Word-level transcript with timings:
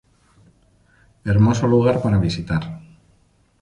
Hermoso 1.29 1.65
lugar 1.73 1.97
para 2.03 2.23
visitar. 2.27 2.63